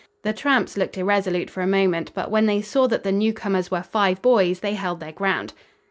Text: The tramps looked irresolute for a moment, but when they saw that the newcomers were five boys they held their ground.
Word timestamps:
The 0.23 0.33
tramps 0.33 0.77
looked 0.77 0.97
irresolute 0.97 1.51
for 1.51 1.61
a 1.61 1.67
moment, 1.67 2.09
but 2.15 2.31
when 2.31 2.47
they 2.47 2.59
saw 2.63 2.87
that 2.87 3.03
the 3.03 3.11
newcomers 3.11 3.69
were 3.69 3.83
five 3.83 4.19
boys 4.19 4.61
they 4.61 4.73
held 4.73 4.99
their 4.99 5.11
ground. 5.11 5.53